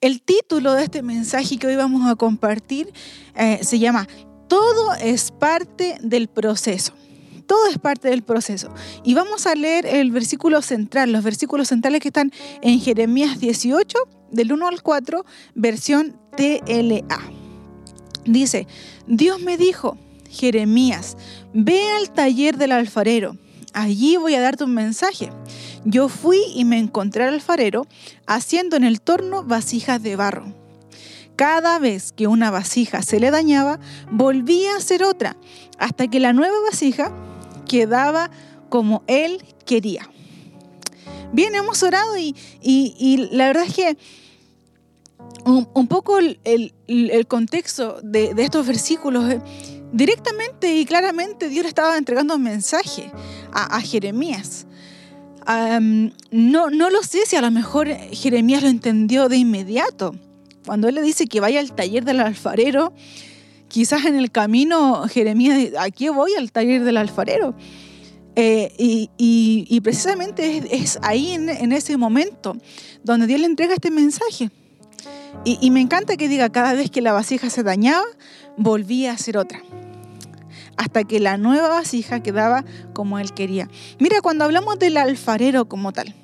[0.00, 2.90] El título de este mensaje que hoy vamos a compartir
[3.36, 4.08] eh, se llama
[4.48, 6.94] Todo es parte del proceso.
[7.46, 8.72] Todo es parte del proceso.
[9.04, 12.32] Y vamos a leer el versículo central, los versículos centrales que están
[12.62, 13.98] en Jeremías 18,
[14.30, 17.20] del 1 al 4, versión TLA.
[18.24, 18.66] Dice,
[19.06, 19.98] Dios me dijo,
[20.30, 21.18] Jeremías,
[21.52, 23.36] ve al taller del alfarero,
[23.74, 25.32] allí voy a darte un mensaje.
[25.84, 27.86] Yo fui y me encontré al alfarero
[28.26, 30.54] haciendo en el torno vasijas de barro.
[31.36, 35.36] Cada vez que una vasija se le dañaba, volvía a hacer otra,
[35.78, 37.12] hasta que la nueva vasija
[37.66, 38.30] quedaba
[38.68, 40.10] como él quería.
[41.32, 43.96] Bien, hemos orado y, la verdad es que
[45.44, 49.40] un, poco el, contexto de, estos versículos, eh,
[49.92, 53.10] directamente y claramente Dios le estaba entregando un mensaje
[53.52, 54.66] a, Jeremías.
[55.46, 60.14] no, no lo sé si a lo mejor Jeremías lo entendió de inmediato.
[60.66, 62.92] Cuando él le dice que vaya al taller del alfarero,
[63.68, 67.54] quizás en el camino Jeremías, aquí voy al taller del alfarero.
[68.36, 72.56] Eh, y, precisamente es, ahí en, ese momento
[73.02, 74.50] donde Dios le entrega este mensaje.
[75.44, 78.04] Y, y, me encanta que diga, cada vez que la vasija se dañaba,
[78.56, 79.62] volvía a hacer otra.
[80.80, 82.64] Hasta que la nueva vasija quedaba
[82.94, 83.68] como él quería.
[83.98, 86.14] Mira, cuando hablamos del alfarero como tal,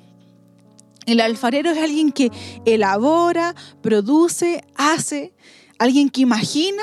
[1.05, 2.31] el alfarero es alguien que
[2.65, 5.35] elabora, produce, hace,
[5.77, 6.81] alguien que imagina,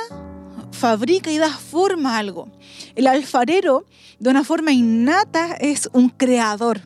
[0.71, 2.49] fabrica y da forma a algo.
[2.95, 3.87] El alfarero,
[4.21, 6.81] de una forma innata, es un creador.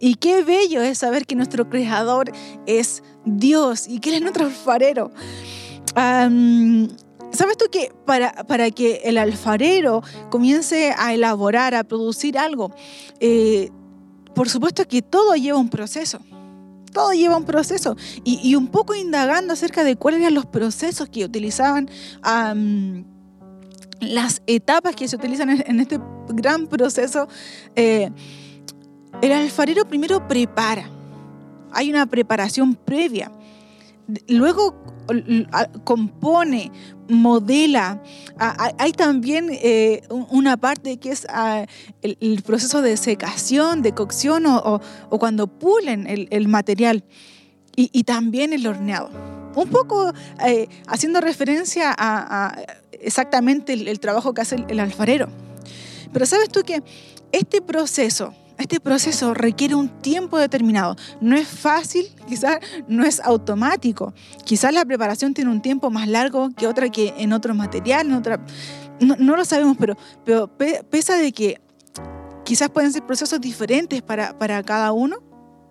[0.00, 2.30] Y qué bello es saber que nuestro creador
[2.66, 5.12] es Dios y que Él es nuestro alfarero.
[7.32, 12.72] ¿Sabes tú que para, para, que el alfarero comience a elaborar, a producir algo,
[13.20, 13.70] eh,
[14.34, 16.20] por supuesto que todo lleva un proceso?
[16.92, 17.96] Todo lleva un proceso.
[18.24, 21.88] Y, un poco indagando acerca de cuáles eran los procesos que utilizaban,
[24.00, 27.28] las etapas que se utilizan en, este gran proceso,
[27.76, 28.10] eh,
[29.22, 30.88] el alfarero primero prepara.
[31.72, 33.30] Hay una preparación previa.
[34.28, 34.74] Luego
[35.84, 36.70] compone,
[37.08, 38.02] modela.
[38.38, 41.26] Hay también eh, una parte que es
[42.02, 44.80] el, proceso de secación, de cocción o,
[45.18, 47.04] cuando pulen el, material.
[47.76, 49.10] Y, también el horneado.
[49.54, 50.12] Un poco
[50.46, 52.56] eh, haciendo referencia a,
[52.92, 55.28] exactamente el, trabajo que hace el alfarero.
[56.12, 56.82] Pero sabes tú que
[57.32, 60.96] este proceso este proceso requiere un tiempo determinado.
[61.20, 64.12] No es fácil, quizás no es automático.
[64.44, 68.08] Quizás la preparación tiene un tiempo más largo que otra que en otro material.
[68.08, 71.60] No, lo sabemos, pero, pero pesa de que
[72.44, 75.16] quizás pueden ser procesos diferentes para, cada uno,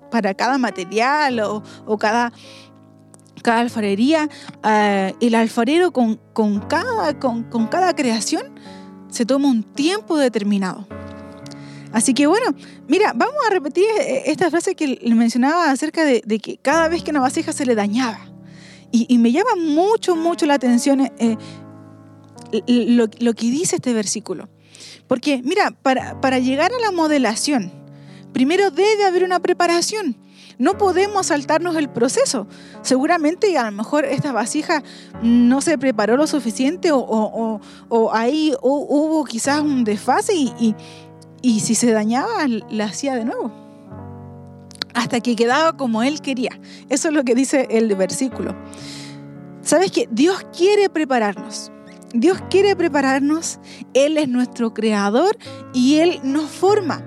[0.09, 2.31] para cada material o, cada,
[3.45, 4.29] alfarería.
[4.63, 6.19] Eh, el alfarero con,
[6.67, 8.43] cada, con cada creación
[9.09, 10.98] se toma un tiempo determinado.
[11.91, 12.53] Así que bueno,
[12.87, 17.03] mira, vamos a repetir eh, esta frase que le mencionaba acerca de, que cada vez
[17.03, 18.19] que una vasija se le dañaba.
[18.91, 21.37] Y, me llama mucho, mucho la atención eh,
[22.67, 24.49] lo, que dice este versículo.
[25.07, 27.71] Porque mira, para, para llegar a la modelación,
[28.33, 30.17] primero debe haber una preparación.
[30.59, 32.45] No podemos saltarnos el proceso.
[32.81, 34.83] Seguramente a lo mejor esta vasija
[35.23, 37.61] no se preparó lo suficiente o,
[38.11, 40.75] ahí hubo quizás un desfase y
[41.41, 43.51] si se dañaba, la hacía de nuevo.
[44.93, 46.59] Hasta que quedaba como él quería.
[46.89, 48.55] Eso es lo que dice el versículo.
[49.61, 51.71] ¿Sabes que Dios quiere prepararnos.
[52.13, 53.59] Dios quiere prepararnos.
[53.93, 55.37] Él es nuestro creador
[55.73, 57.03] y Él nos forma.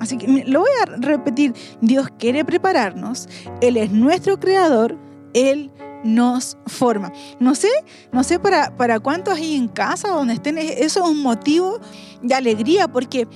[0.00, 1.54] Así que lo voy a repetir.
[1.80, 3.28] Dios quiere prepararnos.
[3.60, 4.98] Él es nuestro creador.
[5.32, 5.70] Él
[6.04, 7.10] nos forma.
[7.40, 7.70] No sé,
[8.12, 11.80] no sé para, para cuántos hay en casa donde estén, eso es un motivo
[12.22, 13.26] de alegría porque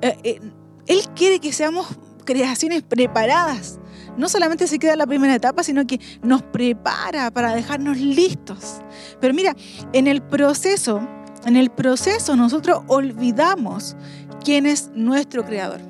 [0.00, 0.40] eh, eh,
[0.86, 1.86] él quiere que seamos
[2.24, 3.78] creaciones preparadas.
[4.16, 8.80] No solamente se queda la primera etapa, sino que nos prepara para dejarnos listos.
[9.20, 9.54] Pero mira,
[9.92, 11.00] en el proceso,
[11.44, 13.96] en el proceso nosotros olvidamos
[14.44, 15.80] quién es nuestro creador.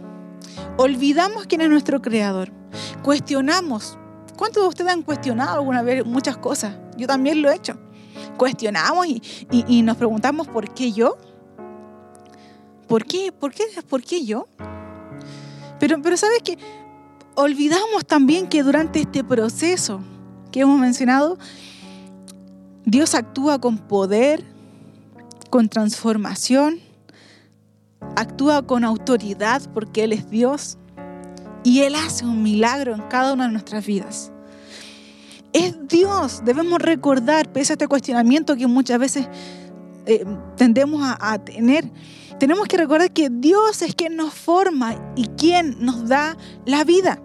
[0.76, 2.52] Olvidamos quién es nuestro creador.
[3.02, 3.98] Cuestionamos.
[4.36, 6.76] ¿Cuántos de ustedes han cuestionado alguna vez muchas cosas?
[6.96, 7.76] Yo también lo he hecho.
[8.36, 11.18] Cuestionamos y nos preguntamos por qué yo,
[12.88, 13.32] ¿Por qué?
[13.32, 13.64] ¿Por qué?
[13.88, 14.48] ¿Por qué yo?
[15.78, 16.58] Pero, pero sabes que
[17.34, 20.00] olvidamos también que durante este proceso
[20.50, 21.38] que hemos mencionado,
[22.84, 24.42] Dios actúa con poder,
[25.50, 26.80] con transformación,
[28.16, 30.78] actúa con autoridad porque Él es Dios
[31.62, 34.32] y Él hace un milagro en cada una de nuestras vidas.
[35.52, 39.28] Es Dios, debemos recordar, pese a este cuestionamiento que muchas veces
[40.08, 40.24] eh,
[40.56, 41.84] tendemos a, tener,
[42.38, 46.34] tenemos que recordar que Dios es quien nos forma y quien nos da
[46.64, 47.20] la vida.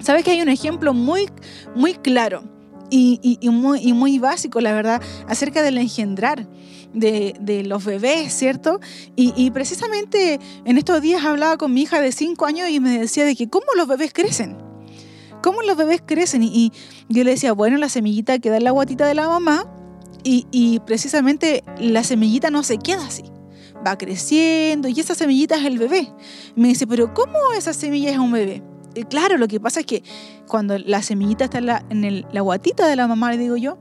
[0.00, 1.28] Sabes que hay un ejemplo muy,
[1.74, 2.44] muy claro
[2.90, 6.46] y, muy, muy, básico, la verdad, acerca del engendrar
[6.94, 8.78] de, los bebés, ¿cierto?
[9.16, 13.24] Y, precisamente en estos días hablaba con mi hija de 5 años y me decía
[13.24, 14.56] de que cómo los bebés crecen.
[15.42, 16.44] ¿Cómo los bebés crecen?
[16.44, 16.72] Y,
[17.08, 19.66] yo le decía, bueno, la semillita queda en la guatita de la mamá
[20.22, 23.24] y, y precisamente la semillita no se queda así
[23.86, 26.08] va creciendo y esa semillita es el bebé.
[26.56, 28.62] Me dice, pero ¿cómo esa semilla es un bebé?
[29.08, 30.02] Claro, lo que pasa es que
[30.46, 33.78] cuando la semillita está en la, en la guatita de la mamá, le digo yo,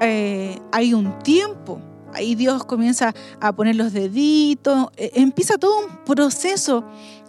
[0.00, 1.80] eh, hay un tiempo.
[2.12, 6.84] Ahí Dios comienza a poner los deditos, eh, empieza todo un proceso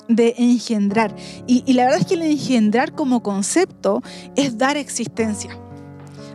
[0.07, 1.15] de engendrar.
[1.45, 4.01] y la verdad es que el engendrar como concepto
[4.35, 5.57] es dar existencia.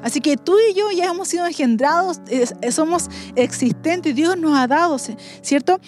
[0.02, 2.20] Así que tú y yo ya hemos sido engendrados,
[2.70, 4.98] somos existentes, Dios nos ha dado,
[5.42, 5.80] ¿cierto?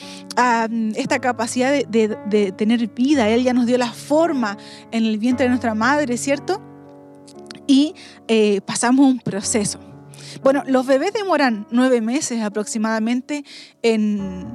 [0.97, 4.57] esta capacidad de, tener vida, Él ya nos dio la forma
[4.91, 6.61] en el vientre de nuestra madre, ¿cierto?
[7.67, 7.95] Y
[8.29, 9.79] eh, pasamos un proceso.
[10.43, 13.45] Bueno, los bebés demoran nueve meses aproximadamente
[13.83, 14.47] en,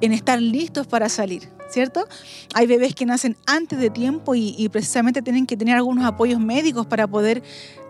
[0.00, 1.48] estar listos para salir.
[1.70, 2.06] ¿Cierto?
[2.54, 6.86] Hay bebés que nacen antes de tiempo y, precisamente tienen que tener algunos apoyos médicos
[6.86, 7.42] para poder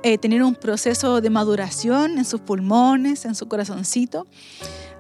[0.03, 4.27] eh, tener un proceso de maduración en sus pulmones, en su corazoncito.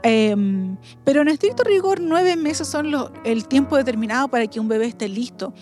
[0.02, 2.90] Em, pero en estricto rigor, nueve meses son
[3.24, 5.52] el tiempo determinado para que un bebé esté listo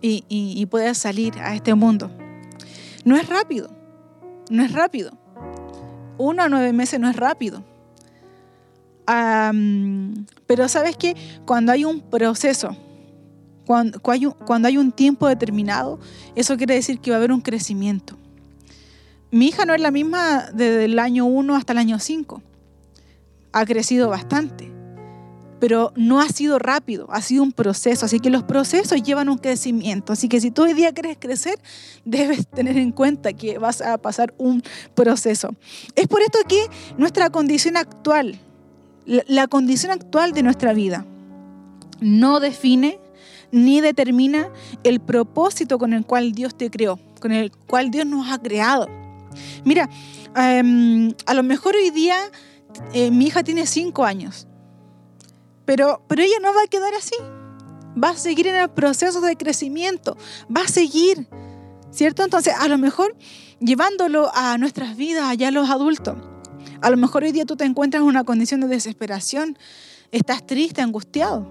[0.00, 2.10] y, pueda salir a este mundo.
[3.04, 3.70] No es rápido,
[4.50, 5.12] no es rápido.
[6.18, 7.64] Uno a nueve meses no es rápido.
[9.06, 12.76] Pero sabes que cuando hay un proceso,
[13.66, 15.98] cuando, cuando hay un tiempo determinado,
[16.34, 18.16] eso quiere decir que va a haber un crecimiento
[19.32, 22.42] mi hija no es la misma desde el año 1 hasta el año 5.
[23.52, 24.70] Ha crecido bastante,
[25.58, 28.04] pero no ha sido rápido, ha sido un proceso.
[28.04, 30.12] Así que los procesos llevan un crecimiento.
[30.12, 31.58] Así que si tú hoy día quieres crecer,
[32.04, 34.62] debes tener en cuenta que vas a pasar un
[34.94, 35.54] proceso.
[35.96, 36.66] Es por esto que
[36.98, 38.38] nuestra condición actual,
[39.06, 41.04] la condición actual de nuestra vida,
[42.00, 42.98] no define
[43.52, 44.48] ni determina
[44.82, 48.88] el propósito con el cual Dios te creó, con el cual Dios nos ha creado.
[49.64, 49.88] Mira,
[50.36, 52.16] em, a lo mejor hoy día
[52.92, 54.46] eh, mi hija tiene cinco años,
[55.64, 57.14] pero, pero ella no va a quedar así.
[58.02, 60.16] Va a seguir en el proceso de crecimiento,
[60.54, 61.28] va a seguir,
[61.90, 62.24] ¿cierto?
[62.24, 63.14] Entonces, a lo mejor
[63.60, 66.16] llevándolo a nuestras vidas, allá los adultos.
[66.82, 69.56] A lo mejor hoy día tú te encuentras en una condición de desesperación,
[70.10, 71.46] estás triste, angustiado.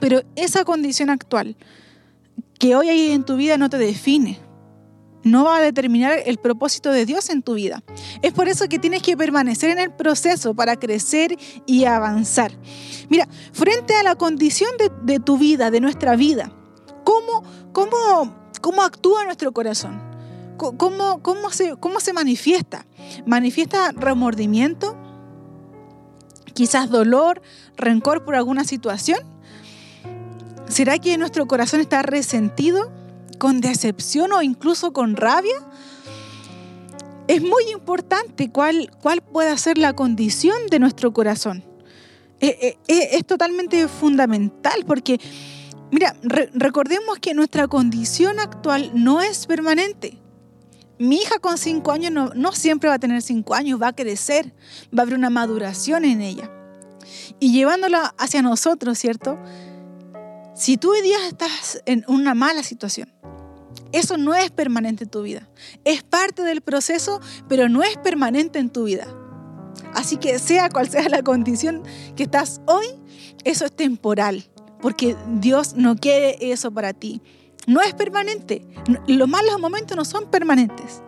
[0.00, 1.56] Pero esa condición actual
[2.58, 4.38] que hoy hay en tu vida no te define
[5.24, 7.82] no va a determinar el propósito de Dios en tu vida.
[8.22, 11.36] Es por eso que tienes que permanecer en el proceso para crecer
[11.66, 12.52] y avanzar.
[13.08, 14.70] Mira, frente a la condición
[15.02, 16.52] de, tu vida, de nuestra vida,
[17.04, 17.42] ¿cómo,
[17.72, 20.00] cómo, cómo actúa nuestro corazón?
[20.56, 21.48] ¿Cómo, cómo,
[21.78, 22.84] ¿Cómo se manifiesta?
[23.26, 24.96] ¿Manifiesta remordimiento?
[26.54, 27.42] ¿Quizás dolor,
[27.76, 29.20] rencor por alguna situación?
[30.68, 32.90] ¿Será que nuestro corazón está resentido?
[33.38, 35.56] con decepción o incluso con rabia?
[37.26, 41.64] Es muy importante cuál, cuál pueda ser la condición de nuestro corazón.
[42.40, 45.20] Eh, eh, eh, es totalmente fundamental porque,
[45.90, 50.18] mira, recordemos que nuestra condición actual no es permanente.
[50.98, 54.52] Mi hija con cinco años no, siempre va a tener cinco años, va a crecer,
[54.86, 56.50] va a haber una maduración en ella.
[57.38, 59.38] Y llevándola hacia nosotros, ¿cierto?
[60.54, 63.12] Si tú hoy día estás en una mala situación,
[63.92, 65.48] eso no es permanente en tu vida.
[65.84, 69.06] Es parte del proceso, pero no es permanente en tu vida.
[69.94, 71.82] Así que sea cual sea la condición
[72.16, 72.86] que estás hoy,
[73.44, 74.44] eso es temporal,
[74.80, 77.22] porque Dios no quiere eso para ti.
[77.68, 78.66] No es permanente.
[79.06, 81.02] Los malos momentos no son permanentes.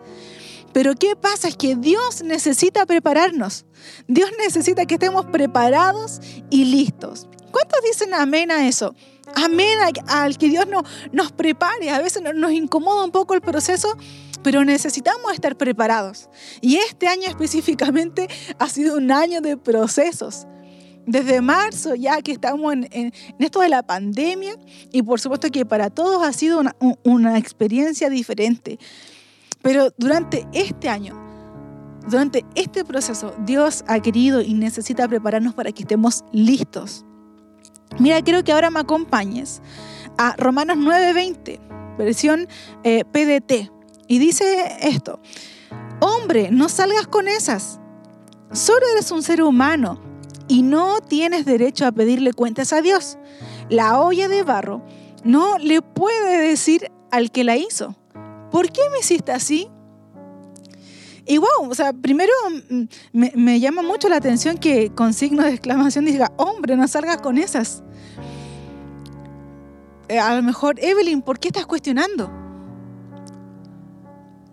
[0.74, 1.48] Pero ¿qué pasa?
[1.48, 3.64] Es que Dios necesita prepararnos.
[4.06, 7.28] Dios necesita que estemos preparados y listos.
[7.50, 8.94] ¿Cuántos dicen amén a eso?
[9.34, 11.88] Amén al que Dios no, nos prepare.
[11.88, 13.96] A veces nos incomoda un poco el proceso,
[14.42, 16.28] pero necesitamos estar preparados.
[16.60, 20.46] Y este año específicamente ha sido un año de procesos.
[21.06, 24.54] Desde marzo ya que estamos en, esto de la pandemia
[24.92, 28.78] y por supuesto que para todos ha sido una, una experiencia diferente.
[29.62, 31.20] Pero durante este año,
[32.08, 37.04] durante este proceso, Dios ha querido y necesita prepararnos para que estemos listos
[37.98, 39.60] Mira, quiero que ahora me acompañes
[40.16, 42.48] a Romanos 9:20, versión
[42.84, 43.70] eh, PDT.
[44.06, 45.20] Y dice esto,
[46.00, 47.80] hombre, no salgas con esas.
[48.52, 50.00] Solo eres un ser humano
[50.50, 53.18] y no tienes derecho a pedirle cuentas a Dios.
[53.68, 54.82] La olla de barro
[55.22, 57.94] no le puede decir al que la hizo,
[58.50, 59.68] ¿por qué me hiciste así?
[61.24, 62.32] Y wow, o sea, primero
[62.68, 67.18] mm, me, llama mucho la atención que con signo de exclamación diga, hombre, no salgas
[67.18, 67.84] con esas.
[70.08, 72.28] Eh, a lo mejor, Evelyn, ¿por qué estás cuestionando?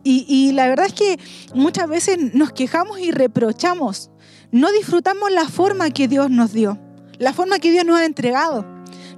[0.04, 1.20] Y, y, la verdad es que
[1.56, 4.12] muchas veces nos quejamos y reprochamos.
[4.51, 6.77] No disfrutamos la forma que Dios nos dio,
[7.20, 8.66] la forma que Dios nos ha entregado.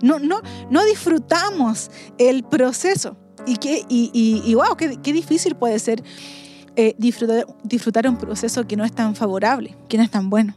[0.01, 3.17] No, no, no disfrutamos el proceso.
[3.45, 4.11] Y, que, y,
[4.45, 6.03] y, wow, qué, difícil puede ser
[6.75, 10.55] eh, disfrutar, disfrutar un proceso que no es tan favorable, que no es tan bueno.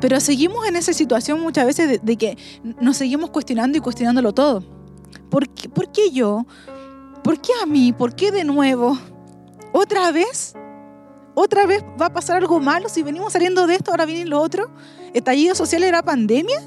[0.00, 2.36] Pero seguimos en esa situación muchas veces de, que
[2.80, 4.64] nos seguimos cuestionando y cuestionándolo todo.
[5.30, 6.46] ¿Por qué, ¿Por qué yo?
[7.22, 7.92] ¿Por qué a mí?
[7.92, 8.98] ¿Por qué de nuevo?
[9.72, 10.54] ¿Otra vez?
[11.42, 14.42] ¿Otra vez va a pasar algo malo si venimos saliendo de esto, ahora viene lo
[14.42, 14.70] otro?
[15.14, 16.60] ¿Estallido social era pandemia?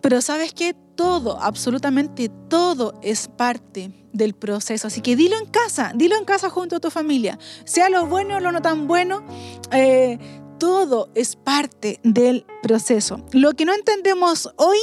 [0.00, 4.88] Pero sabes que todo, absolutamente todo es parte del proceso.
[4.88, 7.38] Así que dilo en casa, dilo en casa junto a tu familia.
[7.64, 9.24] Sea lo bueno o lo no tan bueno,
[9.70, 10.18] eh,
[10.58, 13.24] todo es parte del proceso.
[13.30, 14.78] Lo que no entendemos hoy,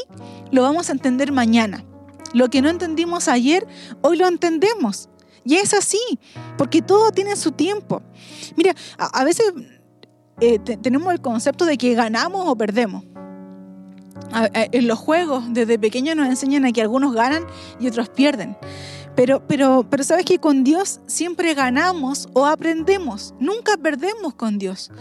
[0.51, 1.83] lo vamos a entender mañana.
[2.33, 3.67] Lo que no entendimos ayer,
[4.01, 5.09] hoy lo entendemos.
[5.43, 6.19] Y es así,
[6.57, 8.01] porque todo tiene su tiempo.
[8.55, 9.53] Mira, a, veces
[10.41, 13.03] eh, tenemos el concepto de que ganamos o perdemos
[14.53, 17.45] en los juegos desde pequeños nos enseñan a que algunos ganan
[17.79, 18.57] y otros pierden.
[19.15, 24.91] Pero, pero, pero sabes que con Dios siempre ganamos o aprendemos, nunca perdemos con Dios.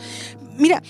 [0.57, 0.83] Mira,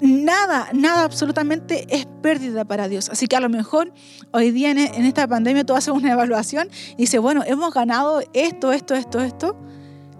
[0.00, 3.08] nada, nada absolutamente es pérdida para Dios.
[3.10, 3.92] Así que a lo mejor
[4.32, 8.72] hoy día en, esta pandemia tú haces una evaluación y dices, bueno, hemos ganado esto,
[8.72, 9.56] esto, esto, esto,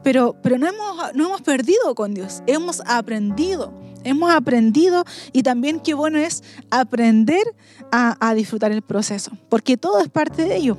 [0.03, 3.73] pero, pero no, hemos, no hemos perdido con Dios, hemos aprendido
[4.05, 7.43] hemos aprendido y también qué bueno es aprender
[7.91, 10.77] a, disfrutar el proceso, porque todo es parte de ello.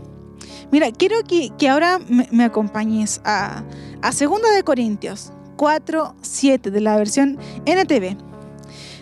[0.72, 3.64] Mira, quiero que, ahora me, acompañes a,
[4.02, 4.20] a 2
[4.56, 8.18] de Corintios 4, 7 de la versión NTV.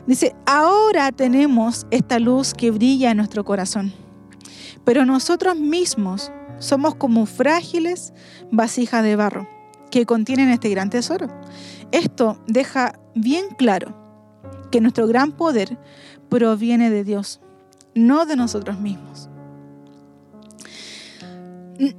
[0.06, 3.94] Dice, ahora tenemos esta luz que brilla en nuestro corazón,
[4.84, 8.14] pero nosotros mismos somos como frágiles
[8.52, 9.48] vasijas de barro
[9.92, 11.28] que contienen este gran tesoro.
[11.92, 13.96] Esto deja bien claro
[14.72, 15.78] que nuestro gran poder
[16.30, 17.40] proviene de Dios,
[17.94, 19.30] no de nosotros mismos.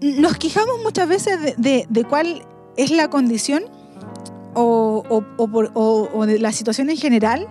[0.00, 2.42] Nos quejamos muchas veces de, cuál
[2.76, 3.64] es la condición
[4.54, 5.22] o,
[6.26, 7.46] de la situación en general,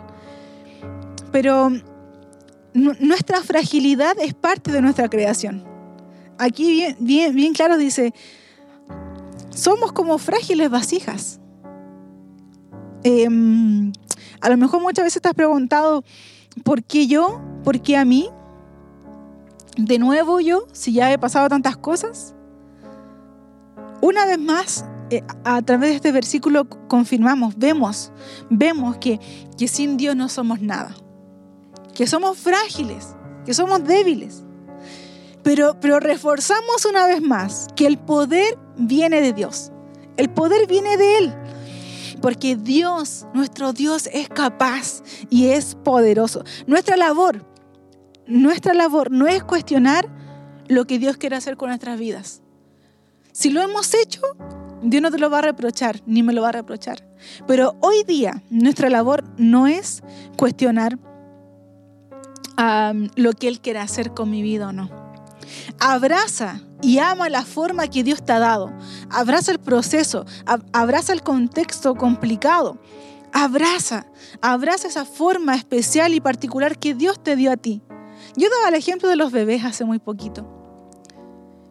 [1.34, 1.72] pero
[2.74, 5.64] nuestra fragilidad es parte de nuestra creación.
[6.38, 8.14] Aquí bien, claro dice,
[9.50, 11.40] somos como frágiles vasijas.
[13.04, 13.92] Em,
[14.42, 16.04] a lo mejor muchas veces te has preguntado,
[16.64, 17.42] ¿por qué yo?
[17.64, 18.30] ¿Por qué a mí?
[19.76, 20.68] ¿De nuevo yo?
[20.72, 22.36] Si ya he pasado tantas cosas.
[24.02, 28.12] Una vez más, eh, a través de este versículo confirmamos, vemos,
[28.52, 29.20] vemos que
[29.68, 30.94] sin Dios no somos nada.
[31.94, 34.44] Que somos frágiles, que somos débiles.
[35.44, 39.72] Pero, pero reforzamos una vez más que el poder viene de Dios.
[40.16, 41.36] El poder viene de Él
[42.24, 46.46] porque Dios, nuestro Dios es capaz y es poderoso.
[46.68, 47.46] Nuestra labor,
[48.28, 50.08] nuestra labor no es cuestionar
[50.70, 52.42] lo que Dios quiere hacer con nuestras vidas.
[53.34, 54.22] Si lo hemos hecho,
[54.82, 57.06] Dios no te lo va a reprochar, ni me lo va a reprochar.
[57.46, 60.02] Pero hoy día nuestra labor no es
[60.38, 60.98] cuestionar
[63.16, 64.90] lo que Él quiere hacer con mi vida o no.
[65.80, 68.72] Abraza y ama la forma que Dios te ha dado.
[69.10, 70.26] Abraza el proceso,
[70.72, 72.78] abraza el contexto complicado.
[73.32, 74.06] Abraza,
[74.42, 77.82] abraza esa forma especial y particular que Dios te dio a ti.
[78.36, 80.48] Yo daba el ejemplo de los bebés hace muy poquito.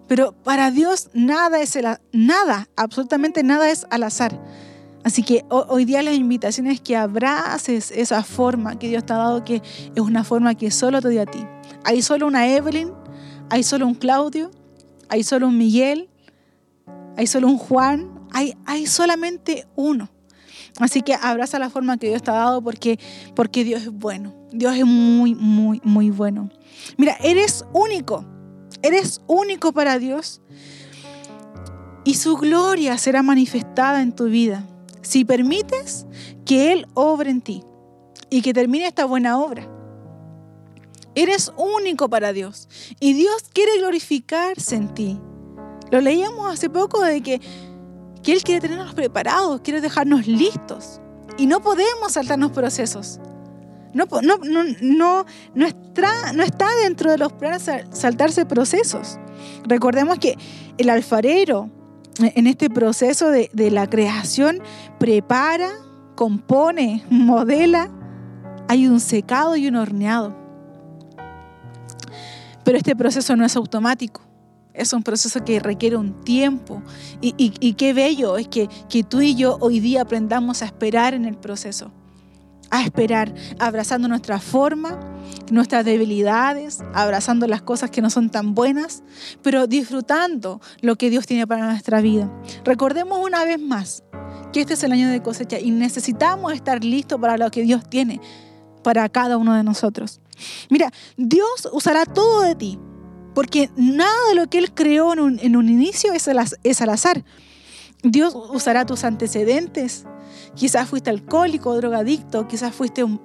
[0.09, 1.79] Pero para Dios nada es
[2.12, 4.39] nada, absolutamente nada es al azar.
[5.04, 9.16] Así que hoy día la invitación es que abraces esa forma que Dios te ha
[9.16, 11.44] dado, que es una forma que solo te dio a ti.
[11.85, 12.92] Hay solo una Evelyn,
[13.50, 14.50] hay solo un Claudio,
[15.09, 16.09] hay solo un Miguel,
[17.16, 20.09] hay solo un Juan, hay, hay solamente uno.
[20.78, 22.99] Así que abraza la forma que Dios te ha dado porque,
[23.35, 24.32] porque Dios es bueno.
[24.52, 26.49] Dios es muy, muy, muy bueno.
[26.97, 28.25] Mira, eres único.
[28.82, 30.40] Eres único para Dios.
[32.04, 34.66] Y su gloria será manifestada en tu vida
[35.02, 36.06] si permites
[36.44, 37.62] que Él obre en ti
[38.30, 39.68] y que termine esta buena obra.
[41.14, 42.68] Eres único para Dios
[42.99, 45.21] y Dios quiere glorificarse en ti.
[45.90, 47.40] Lo leíamos hace poco de que,
[48.23, 51.00] que Él quiere tenernos preparados, quiere dejarnos listos.
[51.37, 53.21] Y no podemos saltarnos procesos.
[53.92, 59.18] No, no, no, no, no está dentro de los planes saltarse procesos.
[59.64, 60.38] Recordemos que
[60.78, 61.68] el alfarero
[62.19, 64.59] en este proceso de, de la creación
[64.99, 65.71] prepara,
[66.14, 67.90] compone, modela.
[68.69, 70.42] Hay un secado y un horneado.
[72.64, 74.23] Pero este proceso no es automático.
[74.73, 76.83] Es un proceso que requiere un tiempo.
[77.21, 81.26] Y, qué bello es que, que tú y yo hoy día aprendamos a esperar en
[81.26, 81.92] el proceso.
[82.73, 84.99] A esperar, abrazando nuestra forma,
[85.52, 89.05] nuestras debilidades, abrazando las cosas que no son tan buenas,
[89.43, 92.33] pero disfrutando lo que Dios tiene para nuestra vida.
[92.64, 94.02] Recordemos una vez más
[94.52, 97.88] que este es el año de cosecha y necesitamos estar listos para lo que Dios
[97.88, 98.21] tiene
[98.83, 100.21] para cada uno de nosotros.
[100.69, 102.79] Mira, Dios usará todo de ti,
[103.35, 107.25] porque nada de lo que Él creó en un, inicio es al, azar.
[108.02, 110.05] Dios usará tus antecedentes.
[110.54, 113.18] Quizás fuiste alcohólico, drogadicto, quizás fuiste un,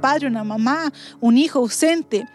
[0.00, 2.26] padre, una mamá, un hijo ausente.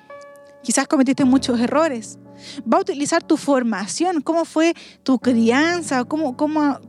[0.61, 2.19] Quizás cometiste muchos errores.
[2.61, 4.73] Va a utilizar tu formación, cómo fue
[5.03, 6.79] tu crianza, cómo, cómo,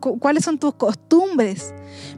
[0.00, 1.72] cuáles son tus costumbres.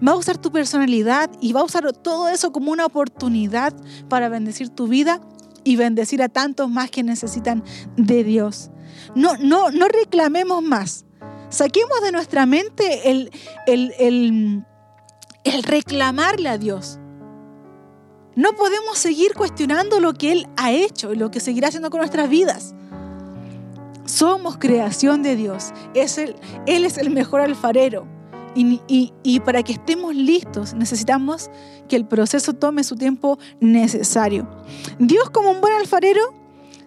[0.07, 3.75] Va a usar tu personalidad y va a usar todo eso como una oportunidad
[4.09, 5.21] para bendecir tu vida
[5.63, 7.63] y bendecir a tantos más que necesitan
[7.97, 8.71] de Dios.
[9.15, 11.05] No, no, no reclamemos más.
[11.55, 13.31] Saquemos de nuestra mente el,
[13.67, 14.65] el,
[15.45, 16.99] el reclamarle a Dios.
[18.37, 21.99] No podemos seguir cuestionando lo que Él ha hecho y lo que seguirá haciendo con
[21.99, 22.75] nuestras vidas.
[24.05, 25.73] Somos creación de Dios.
[25.95, 28.07] Es Él es el mejor alfarero.
[28.57, 31.51] Y, para que estemos listos necesitamos
[31.89, 34.49] que el proceso tome su tiempo necesario.
[34.99, 36.33] Dios como un buen alfarero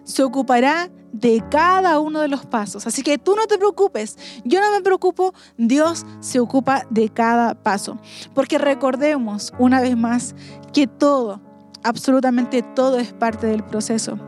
[0.08, 2.86] se ocupará de cada uno de los pasos.
[2.86, 7.54] Así que tú no te preocupes, yo no me preocupo, Dios se ocupa de cada
[7.54, 7.98] paso.
[8.34, 10.34] Porque recordemos una vez más
[10.72, 11.40] que todo,
[11.82, 14.18] absolutamente todo es parte del proceso.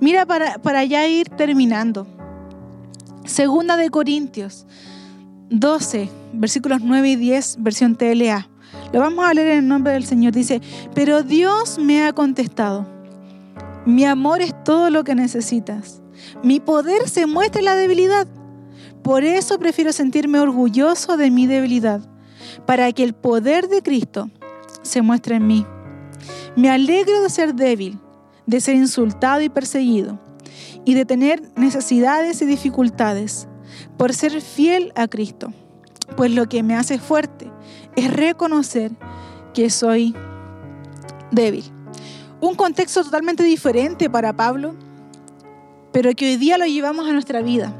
[0.00, 2.06] Mira, para, para ya ir terminando,
[3.26, 4.66] Segunda de Corintios
[5.50, 8.48] 12, versículos 9 y 10, versión TLA.
[8.94, 10.32] Lo vamos a leer en el nombre del Señor.
[10.32, 10.62] Dice,
[10.94, 12.86] pero Dios me ha contestado,
[13.88, 16.02] mi amor es todo lo que necesitas.
[16.42, 18.26] Mi poder se muestra en la debilidad.
[19.02, 22.02] Por eso prefiero sentirme orgulloso de mi debilidad,
[22.66, 24.28] para que el poder de Cristo
[24.82, 25.66] se muestre en mí.
[26.54, 27.98] Me alegro de ser débil,
[28.44, 30.18] de ser insultado y perseguido,
[30.84, 33.48] y de tener necesidades y dificultades
[33.96, 35.50] por ser fiel a Cristo.
[36.14, 37.50] Pues lo que me hace fuerte
[37.96, 38.92] es reconocer
[39.54, 40.14] que soy
[41.30, 41.77] débil.
[42.40, 44.74] Un contexto totalmente diferente para Pablo,
[45.92, 47.74] pero que hoy día lo llevamos a nuestra vida.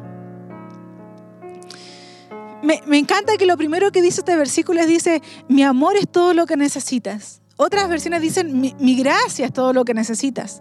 [2.62, 6.34] Me, encanta que lo primero que dice este versículo es dice, mi amor es todo
[6.34, 7.40] lo que necesitas.
[7.56, 10.60] Otras versiones dicen, mi, gracia es todo lo que necesitas.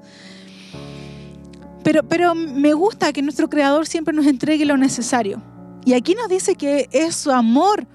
[1.84, 5.42] Pero me gusta que nuestro Creador siempre nos entregue lo necesario.
[5.86, 7.88] Y aquí nos dice que es su amor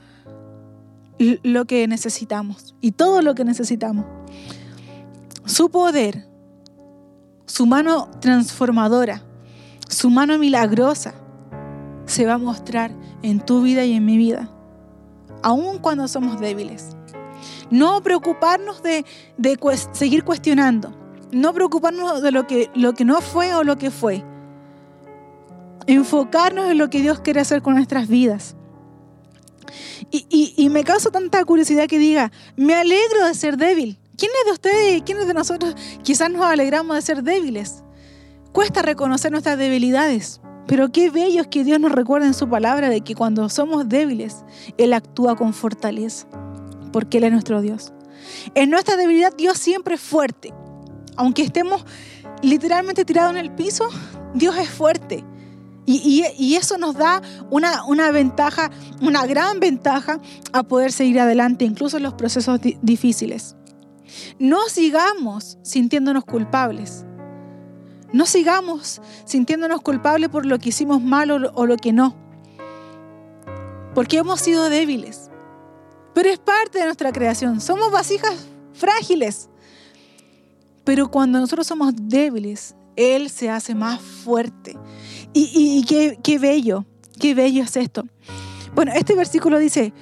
[1.18, 4.06] lo que necesitamos y todo lo que necesitamos.
[5.52, 6.26] Su poder,
[7.44, 9.22] su mano transformadora,
[9.86, 11.12] su mano milagrosa
[12.06, 14.48] se va a mostrar en tu vida y en mi vida,
[15.42, 16.96] aun cuando somos débiles.
[17.70, 19.04] No preocuparnos de,
[19.36, 19.58] de
[19.92, 20.94] seguir cuestionando,
[21.32, 24.24] no preocuparnos de lo que, lo que no fue o lo que fue.
[25.86, 28.56] Enfocarnos en lo que Dios quiere hacer con nuestras vidas.
[30.10, 33.98] Y, me causa tanta curiosidad que diga, me alegro de ser débil.
[34.16, 37.82] ¿Quiénes de ustedes, quiénes de nosotros quizás nos alegramos de ser débiles?
[38.52, 42.88] Cuesta reconocer nuestras debilidades, pero qué bello es que Dios nos recuerde en su palabra
[42.88, 44.44] de que cuando somos débiles,
[44.76, 46.26] Él actúa con fortaleza,
[46.92, 47.92] porque Él es nuestro Dios.
[48.54, 50.52] En nuestra debilidad Dios siempre es fuerte
[51.16, 51.84] aunque estemos
[52.42, 53.88] literalmente tirados en el piso,
[54.34, 55.24] Dios es fuerte.
[55.84, 57.20] Y, eso nos da
[57.50, 58.70] una, una, ventaja,
[59.00, 60.20] una gran ventaja
[60.52, 63.56] a poder seguir adelante, incluso en los procesos difíciles.
[64.38, 67.04] No sigamos sintiéndonos culpables.
[68.12, 72.14] No sigamos sintiéndonos culpables por lo que hicimos mal o, lo que no.
[73.94, 75.30] Porque hemos sido débiles.
[76.14, 77.60] Pero es parte de nuestra creación.
[77.60, 78.34] Somos vasijas
[78.74, 79.48] frágiles.
[80.84, 84.76] Pero cuando nosotros somos débiles, Él se hace más fuerte.
[85.32, 86.84] Y, qué, bello,
[87.18, 88.04] qué bello es esto.
[88.74, 89.94] Bueno, este versículo dice,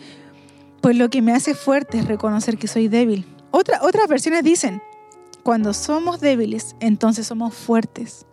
[0.81, 3.27] pues lo que me hace fuerte es reconocer que soy débil.
[3.51, 4.83] Otra, otras versiones dicen,
[5.43, 8.27] cuando somos débiles, entonces somos fuertes.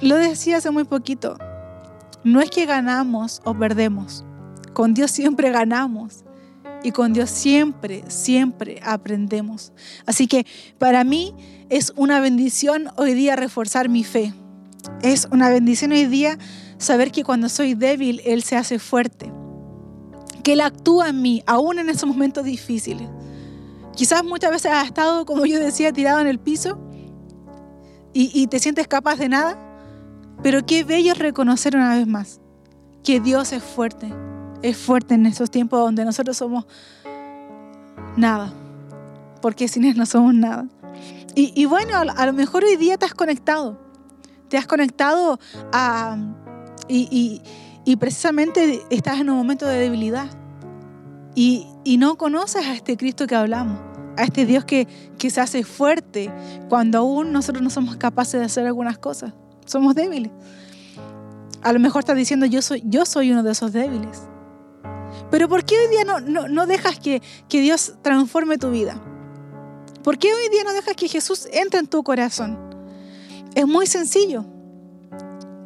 [0.00, 1.38] Lo decía hace muy poquito.
[2.24, 4.24] no es que ganamos o perdemos.
[4.72, 6.24] Con Dios siempre ganamos.
[6.82, 9.72] Y con Dios siempre, siempre aprendemos.
[10.04, 10.46] Así que
[10.78, 11.34] para mí
[11.70, 14.34] es una bendición hoy día reforzar mi fe.
[15.00, 16.38] Es una bendición hoy día
[16.76, 19.32] saber que cuando soy débil, Él se hace fuerte.
[20.42, 23.08] Que Él actúa en mí, aún en esos momentos difíciles.
[23.94, 26.78] Quizás muchas veces has estado, como yo decía, tirado en el piso
[28.12, 29.58] y, te sientes capaz de nada.
[30.42, 32.40] Pero qué bello reconocer una vez más
[33.02, 34.12] que Dios es fuerte.
[34.62, 36.66] Es fuerte en esos tiempos donde nosotros somos
[38.16, 38.52] nada.
[39.42, 40.66] Porque sin Él no somos nada.
[41.36, 43.78] Y, bueno, a lo mejor hoy día te has conectado.
[44.48, 45.40] Te has conectado
[45.72, 46.16] a...
[46.86, 47.42] Y,
[47.84, 50.28] y, precisamente estás en un momento de debilidad.
[51.34, 51.66] Y,
[51.98, 53.80] no conoces a este Cristo que hablamos,
[54.16, 54.86] a este Dios que,
[55.18, 56.30] que se hace fuerte
[56.68, 59.32] cuando aún nosotros no somos capaces de hacer algunas cosas.
[59.66, 60.30] Somos débiles.
[61.62, 64.22] A lo mejor estás diciendo, yo soy, yo soy uno de esos débiles.
[65.30, 69.00] Pero ¿por qué hoy día no, no, no dejas que, que Dios transforme tu vida?
[70.02, 72.58] ¿Por qué hoy día no dejas que Jesús entre en tu corazón?
[73.54, 74.44] Es muy sencillo.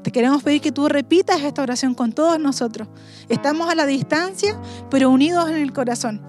[0.05, 2.89] Te queremos pedir que tú repitas esta oración con todos nosotros.
[3.29, 4.59] Estamos a la distancia,
[4.91, 6.28] pero unidos en el corazón.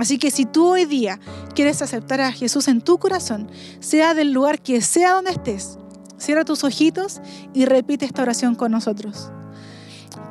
[0.00, 1.20] Así que si tú hoy día
[1.54, 5.78] quieres aceptar a Jesús en tu corazón, sea del lugar que sea donde estés,
[6.16, 7.20] cierra tus ojitos
[7.52, 9.30] y repite esta oración con nosotros.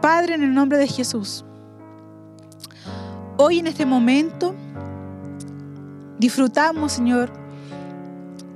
[0.01, 1.45] Padre, en el nombre de Jesús,
[3.37, 4.55] hoy en este momento
[6.17, 7.31] disfrutamos, Señor,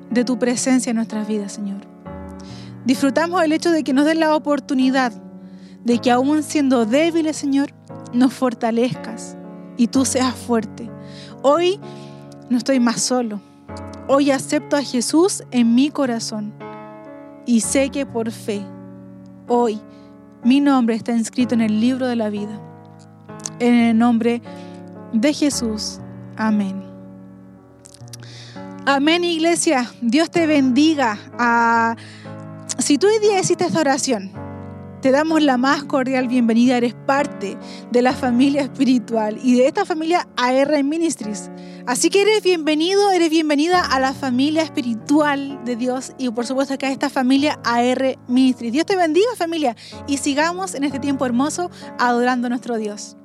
[0.09, 1.81] de tu presencia en nuestras vidas, Señor.
[2.85, 5.13] Disfrutamos el hecho de que nos den la oportunidad
[5.83, 7.71] de que aún siendo débiles, Señor,
[8.13, 9.37] nos fortalezcas
[9.77, 10.92] y tú seas fuerte.
[11.45, 11.77] Hoy
[12.49, 13.41] no estoy más solo.
[14.07, 16.53] Hoy acepto a Jesús en mi corazón
[17.45, 18.61] y sé que por fe,
[19.49, 19.81] hoy,
[20.45, 22.61] mi nombre está inscrito en el libro de la vida.
[23.59, 24.41] En el nombre
[25.11, 25.99] de Jesús.
[26.37, 26.81] Amén.
[28.85, 29.91] Amén, iglesia.
[30.01, 31.17] Dios te bendiga.
[31.37, 31.97] Ah,
[32.77, 34.31] si tú hoy día hiciste esta oración,
[35.03, 36.77] te damos la más cordial bienvenida.
[36.77, 37.57] Eres parte
[37.91, 41.51] de la familia espiritual y de esta familia AR Ministries.
[41.85, 46.75] Así que eres bienvenido, eres bienvenida a la familia espiritual de Dios y por supuesto
[46.75, 48.71] acá a esta familia AR Ministries.
[48.71, 49.75] Dios te bendiga familia
[50.07, 53.17] y sigamos en este tiempo hermoso adorando a nuestro Dios.